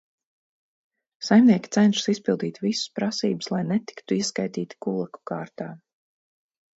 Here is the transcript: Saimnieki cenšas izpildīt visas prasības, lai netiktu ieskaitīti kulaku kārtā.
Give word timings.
Saimnieki 1.25 1.71
cenšas 1.75 2.07
izpildīt 2.13 2.57
visas 2.63 2.89
prasības, 2.99 3.49
lai 3.57 3.59
netiktu 3.73 4.15
ieskaitīti 4.23 4.79
kulaku 4.87 5.23
kārtā. 5.33 5.69